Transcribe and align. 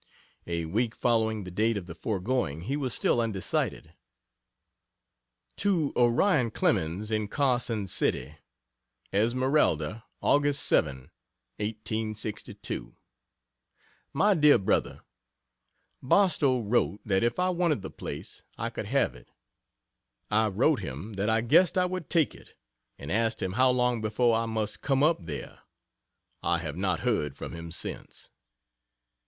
A 0.47 0.65
week 0.65 0.95
following 0.95 1.43
the 1.43 1.51
date 1.51 1.77
of 1.77 1.85
the 1.85 1.93
foregoing 1.93 2.61
he 2.61 2.75
was 2.75 2.91
still 2.91 3.21
undecided. 3.21 3.93
To 5.57 5.93
Orion 5.95 6.49
Clemens, 6.49 7.11
in 7.11 7.27
Carson 7.27 7.85
City: 7.85 8.35
ESMERALDA, 9.13 10.03
Aug. 10.23 10.55
7, 10.55 11.11
1862. 11.57 12.95
MY 14.11 14.33
DEAR 14.33 14.57
BRO, 14.57 15.01
Barstow 16.01 16.61
wrote 16.61 17.01
that 17.05 17.21
if 17.21 17.37
I 17.37 17.51
wanted 17.51 17.83
the 17.83 17.91
place 17.91 18.43
I 18.57 18.71
could 18.71 18.87
have 18.87 19.13
it. 19.13 19.29
I 20.31 20.47
wrote 20.47 20.79
him 20.79 21.13
that 21.13 21.29
I 21.29 21.41
guessed 21.41 21.77
I 21.77 21.85
would 21.85 22.09
take 22.09 22.33
it, 22.33 22.55
and 22.97 23.11
asked 23.11 23.39
him 23.39 23.53
how 23.53 23.69
long 23.69 24.01
before 24.01 24.35
I 24.35 24.47
must 24.47 24.81
come 24.81 25.03
up 25.03 25.27
there. 25.27 25.59
I 26.41 26.57
have 26.57 26.75
not 26.75 27.01
heard 27.01 27.37
from 27.37 27.51
him 27.51 27.71
since. 27.71 28.31